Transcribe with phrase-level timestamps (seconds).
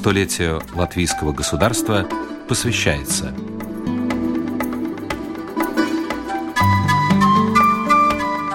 [0.00, 2.08] столетию латвийского государства
[2.48, 3.34] посвящается.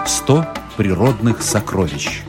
[0.07, 2.23] «100 природных сокровищ»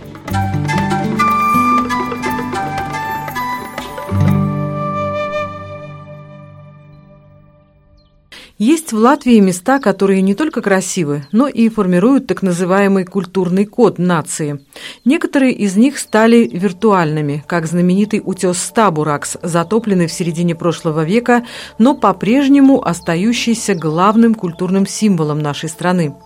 [8.69, 13.99] Есть в Латвии места, которые не только красивы, но и формируют так называемый культурный код
[13.99, 14.59] нации.
[15.05, 21.45] Некоторые из них стали виртуальными, как знаменитый утес Стабуракс, затопленный в середине прошлого века,
[21.79, 26.17] но по-прежнему остающийся главным культурным символом нашей страны.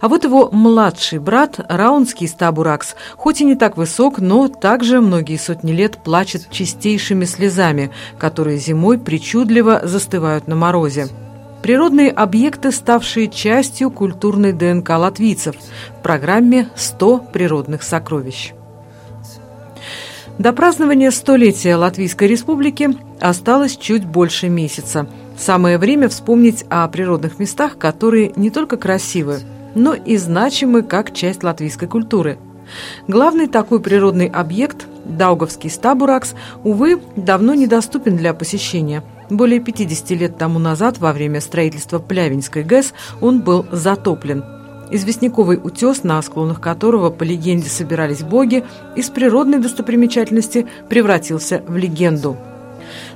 [0.00, 5.38] А вот его младший брат, Раунский Стабуракс, хоть и не так высок, но также многие
[5.38, 11.08] сотни лет плачет чистейшими слезами, которые зимой причудливо застывают на морозе.
[11.62, 15.56] Природные объекты, ставшие частью культурной ДНК латвийцев
[15.98, 18.54] в программе «100 природных сокровищ».
[20.38, 25.06] До празднования столетия Латвийской Республики осталось чуть больше месяца.
[25.38, 29.40] Самое время вспомнить о природных местах, которые не только красивы,
[29.74, 32.38] но и значимы как часть латвийской культуры.
[33.06, 40.58] Главный такой природный объект– Даугавский стабуракс, увы, давно недоступен для посещения– более 50 лет тому
[40.58, 44.44] назад, во время строительства Плявинской ГЭС, он был затоплен.
[44.90, 48.64] Известняковый утес, на склонах которого, по легенде, собирались боги,
[48.96, 52.36] из природной достопримечательности превратился в легенду.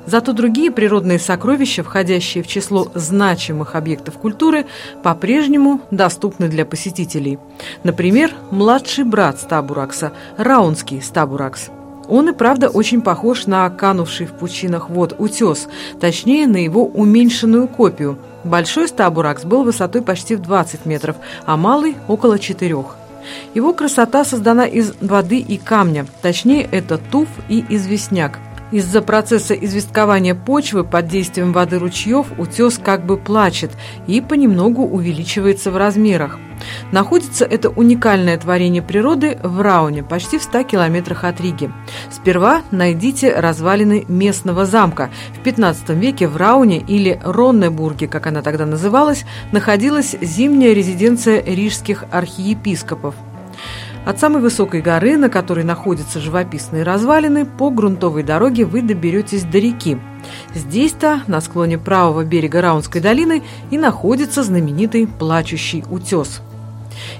[0.07, 4.67] Зато другие природные сокровища, входящие в число значимых объектов культуры,
[5.03, 7.39] по-прежнему доступны для посетителей.
[7.83, 11.70] Например, младший брат Стабуракса– Раунский Стабуракс–
[12.08, 15.69] он и правда очень похож на канувший в пучинах вод утес,
[16.00, 18.19] точнее на его уменьшенную копию.
[18.44, 22.77] Большой стабуракс был высотой почти в 20 метров, а малый– около 4.
[23.55, 28.39] Его красота создана из воды и камня, точнее это туф и известняк.
[28.70, 33.70] Из-за процесса известкования почвы под действием воды ручьев утес как бы плачет
[34.07, 36.39] и понемногу увеличивается в размерах.
[36.92, 41.70] Находится это уникальное творение природы в Рауне, почти в 100 километрах от Риги.
[42.11, 45.11] Сперва найдите развалины местного замка.
[45.39, 52.05] В 15 веке в Рауне или Роннебурге, как она тогда называлась, находилась зимняя резиденция рижских
[52.11, 53.14] архиепископов.
[54.05, 59.59] От самой высокой горы, на которой находятся живописные развалины, по грунтовой дороге вы доберетесь до
[59.59, 59.98] реки.
[60.55, 66.42] Здесь-то, на склоне правого берега Раунской долины, и находится знаменитый плачущий утес–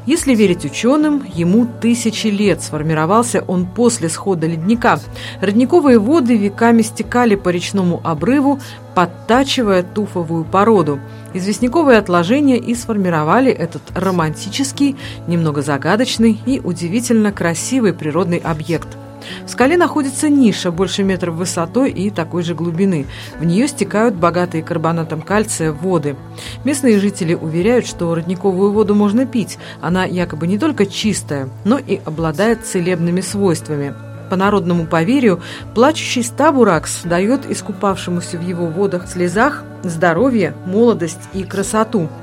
[0.07, 5.01] если верить ученым, ему тысячи лет сформировался он после схода ледника.
[5.41, 8.61] Родниковые воды веками стекали по речному обрыву,
[8.95, 11.01] подтачивая туфовую породу.
[11.33, 14.97] Известняковые отложения и сформировали этот романтический,
[15.27, 18.89] немного загадочный и удивительно красивый природный объект–
[19.47, 23.07] в скале находится ниша больше метра высотой и такой же глубины.
[23.39, 26.17] В нее стекают богатые карбонатом кальция воды.
[26.65, 29.59] Местные жители уверяют, что родниковую воду можно пить.
[29.81, 33.95] Она якобы не только чистая, но и обладает целебными свойствами.
[34.31, 35.43] По народному поверью,
[35.75, 42.09] плачущий стабуракс дает искупавшемуся в его водах слезах здоровье, молодость и красоту–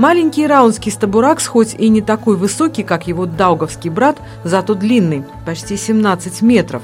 [0.00, 5.76] Маленький раунский стабуракс, хоть и не такой высокий, как его даугавский брат, зато длинный, почти
[5.76, 6.80] 17 метров.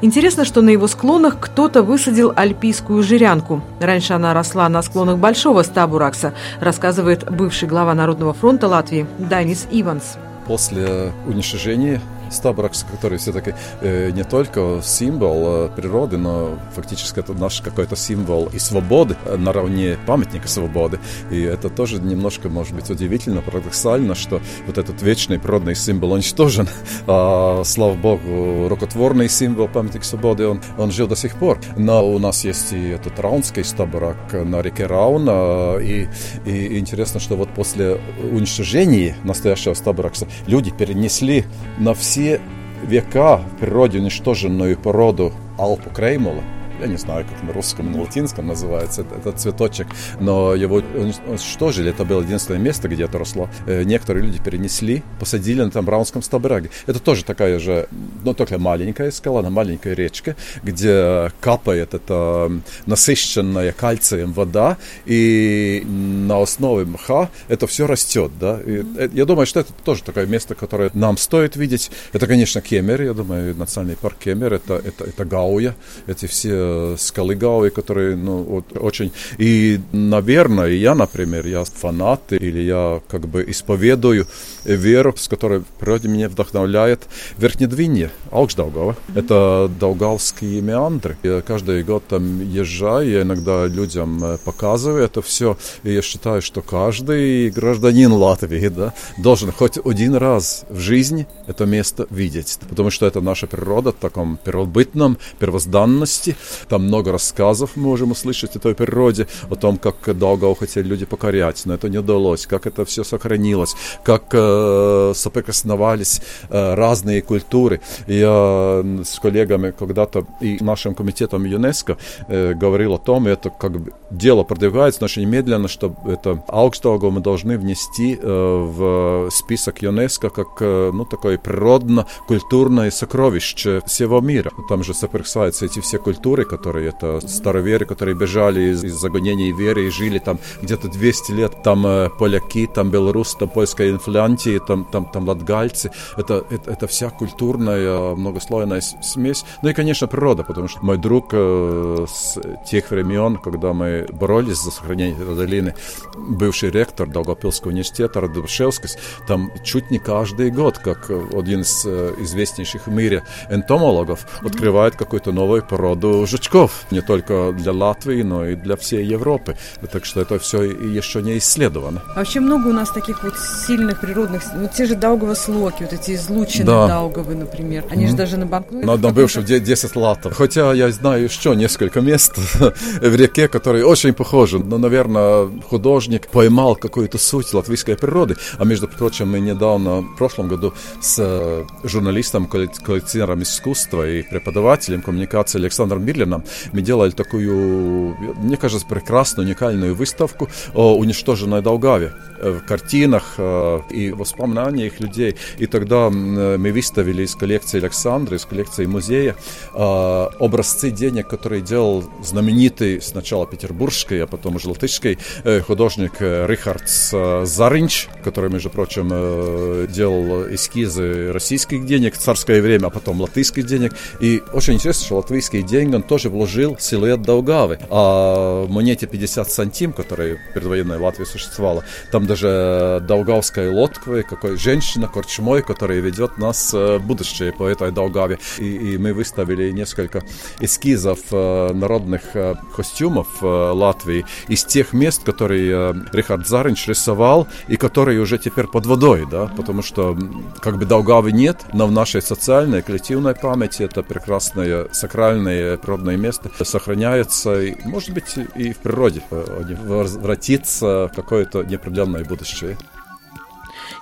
[0.00, 3.60] Интересно, что на его склонах кто-то высадил альпийскую жирянку.
[3.78, 10.16] Раньше она росла на склонах большого стабуракса, рассказывает бывший глава Народного фронта Латвии Данис Иванс.
[10.46, 12.00] После уничтожения
[12.30, 18.48] Стабракс, который все-таки э, не только символ э, природы, но фактически это наш какой-то символ
[18.52, 20.98] и свободы, э, наравне памятника свободы.
[21.30, 26.68] И это тоже немножко, может быть, удивительно, парадоксально, что вот этот вечный природный символ уничтожен,
[27.06, 31.58] а, слава богу, рукотворный символ памятник свободы, он, он жил до сих пор.
[31.76, 36.08] Но у нас есть и этот раунский стабрак на реке Рауна, и,
[36.44, 37.98] и интересно, что вот после
[38.32, 41.44] уничтожения настоящего стабракса люди перенесли
[41.78, 42.40] на все все
[42.82, 46.42] века в природе уничтоженную породу Алпу Креймола–
[46.80, 49.86] я не знаю, как на русском, на латинском называется этот цветочек,
[50.20, 51.90] но его уничтожили.
[51.90, 53.48] Это было единственное место, где это росло.
[53.66, 56.70] Э, некоторые люди перенесли, посадили на там Браунском стабраге.
[56.86, 57.88] Это тоже такая же,
[58.24, 62.50] но только маленькая скала, на маленькой речке, где капает эта
[62.86, 64.76] насыщенная кальцием вода,
[65.06, 68.32] и на основе мха это все растет.
[68.38, 68.60] Да?
[68.64, 71.90] И э, я думаю, что это тоже такое место, которое нам стоит видеть.
[72.12, 75.74] Это, конечно, Кемер, я думаю, национальный парк Кемер, это, это, это Гауя,
[76.06, 79.12] эти все э, Скалыгауи, которые, ну, вот, очень...
[79.38, 84.26] И, наверное, я, например, я фанат, или я как бы исповедую
[84.64, 87.06] веру, с которой природе меня вдохновляет
[87.38, 88.96] Верхнедвинье, Алкшдаугава.
[89.14, 91.16] Это Даугавские меандры.
[91.22, 96.42] Я каждый год там езжаю, я иногда людям э, показываю это все, и я считаю,
[96.42, 102.90] что каждый гражданин Латвии да, должен хоть один раз в жизни это место видеть, потому
[102.90, 106.36] что это наша природа в таком первобытном, первозданности.
[106.68, 111.06] Там много рассказов мы можем услышать о той природе, о том, как Даугаву хотели люди
[111.06, 113.74] покорять, но это не удалось, как это все сохранилось,
[114.04, 116.20] как э, соприкосновались
[116.50, 117.80] э, разные культуры.
[118.06, 121.96] Я с коллегами когда-то и нашим комитетом ЮНЕСКО
[122.28, 126.42] э, говорил о том, и это как бы дело продвигается, но очень медленно, что это
[126.48, 134.20] Аукштаугу мы должны внести э, в список ЮНЕСКО как э, ну, такое природно-культурное сокровище всего
[134.20, 134.50] мира.
[134.68, 139.86] Там же соприкасаются эти все культуры, которые это староверы, которые бежали из, из загонений веры
[139.86, 141.62] и жили там где-то 200 лет.
[141.62, 145.90] Там э, поляки, там белорусы, там польская инфлянтия, там, там, там латгальцы.
[146.16, 149.44] Это, это, это вся культурная многослойная смесь.
[149.62, 152.38] Ну и, конечно, природа, потому что мой друг э, с
[152.68, 155.74] тех времен, когда мы боролись за сохранение этой долины,
[156.16, 162.86] бывший ректор Долгопилского университета Радушевскис, там чуть не каждый год, как один из э, известнейших
[162.86, 166.86] в мире энтомологов, открывает какую-то новую породу жучков.
[166.90, 169.56] Не только для Латвии, но и для всей Европы.
[169.90, 172.02] Так что это все еще не исследовано.
[172.14, 174.42] А вообще много у нас таких вот сильных природных...
[174.54, 176.88] Вот те же Даугава слоки, вот эти излученные да.
[176.88, 177.84] Даугавы, например.
[177.90, 178.08] Они mm-hmm.
[178.08, 178.86] же даже на банкноте...
[178.86, 180.34] На одном бывшем 10 латов.
[180.36, 182.36] Хотя я знаю еще несколько мест
[183.00, 184.58] в реке, которые очень похожи.
[184.58, 188.36] Но, наверное, художник поймал какую-то суть латвийской природы.
[188.58, 195.02] А между прочим, мы недавно, в прошлом году, с э, журналистом, коллекционером искусства и преподавателем
[195.02, 202.50] коммуникации Александром Бирлином мы делали такую, мне кажется, прекрасную, уникальную выставку о уничтоженной Долгаве э,
[202.50, 205.36] в картинах э, и воспоминаниях людей.
[205.58, 209.36] И тогда мы выставили из коллекции Александра, из коллекции музея
[209.74, 215.18] образцы денег, которые делал знаменитый сначала петербургский, а потом уже латышский
[215.66, 223.20] художник Рихард Заринч, который, между прочим, делал эскизы российских денег в царское время, а потом
[223.20, 223.94] латышских денег.
[224.20, 227.78] И очень интересно, что латвийские деньги он тоже вложил силуэт Даугавы.
[227.90, 235.08] А монете 50 сантим, которая в предвоенной Латвии существовала, там даже Даугавская лодка, какой женщина,
[235.08, 238.38] корчмой, которая ведет нас в будущее по этой Даугаве.
[238.58, 240.22] И, и мы выставили несколько
[240.60, 247.76] эскизов э, народных э, костюмов э, Латвии из тех мест, которые Рихард Заринч рисовал и
[247.76, 250.16] которые уже теперь под водой, да, потому что
[250.60, 255.76] как бы Даугавы нет, но в нашей социальной, коллективной памяти это прекрасное сакральное
[256.06, 262.76] природное место сохраняется, и, может быть, и в природе возвратится в какое-то неопределенное будущее.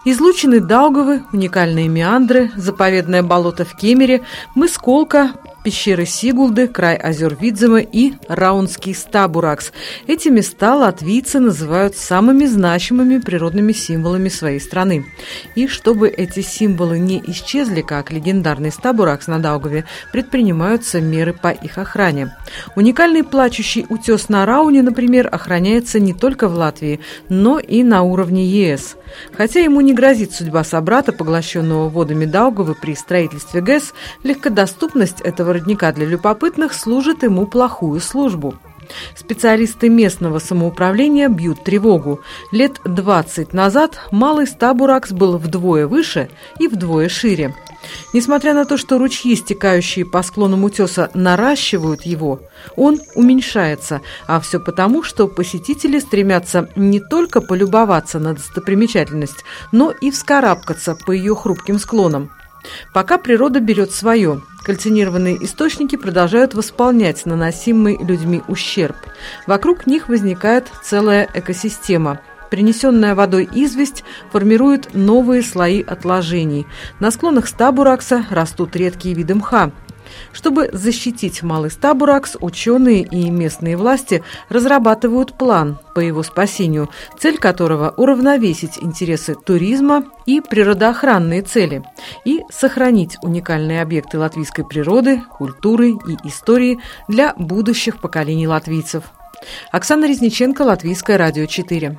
[0.04, 4.22] Излучены Даугавы, уникальные меандры, заповедное болото в Кемере,
[4.54, 5.32] мыс Колка,
[5.64, 9.72] пещеры Сигулды, край озер Видзема и Раунский Стабуракс.
[10.06, 15.06] Эти места латвийцы называют самыми значимыми природными символами своей страны.
[15.54, 21.78] И чтобы эти символы не исчезли, как легендарный Стабуракс на Даугаве, предпринимаются меры по их
[21.78, 22.36] охране.
[22.76, 27.00] Уникальный плачущий утес на Рауне, например, охраняется не только в Латвии,
[27.30, 28.96] но и на уровне ЕС.
[29.32, 33.94] Хотя ему не грозит судьба собрата, поглощенного водами Даугавы при строительстве ГЭС,
[34.24, 38.54] легкодоступность этого родника для любопытных служит ему плохую службу.
[39.16, 42.20] Специалисты местного самоуправления бьют тревогу.
[42.52, 47.54] Лет 20 назад малый Стабуракс был вдвое выше и вдвое шире.
[48.12, 52.40] Несмотря на то, что ручьи, стекающие по склонам утеса, наращивают его,
[52.76, 60.10] он уменьшается, а все потому, что посетители стремятся не только полюбоваться на достопримечательность, но и
[60.10, 62.30] вскарабкаться по ее хрупким склонам.
[62.92, 68.96] Пока природа берет свое, кальцинированные источники продолжают восполнять наносимый людьми ущерб.
[69.46, 72.20] Вокруг них возникает целая экосистема–
[72.54, 76.68] Принесенная водой известь формирует новые слои отложений.
[77.00, 79.72] На склонах стабуракса растут редкие виды мха.
[80.32, 87.94] Чтобы защитить малый стабуракс, ученые и местные власти разрабатывают план по его спасению, цель которого–
[87.96, 91.82] уравновесить интересы туризма и природоохранные цели
[92.24, 99.04] и сохранить уникальные объекты латвийской природы, культуры и истории для будущих поколений латвийцев.
[99.72, 101.98] Оксана Резниченко, Латвийское радио 4.